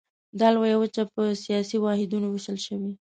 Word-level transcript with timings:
دا 0.39 0.47
لویه 0.55 0.77
وچه 0.79 1.03
په 1.13 1.21
سیاسي 1.43 1.77
واحدونو 1.81 2.27
ویشل 2.29 2.57
شوې. 2.65 2.91